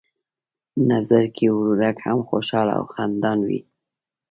[0.89, 3.59] نظرګی ورورک هم خوشحاله او خندان وي.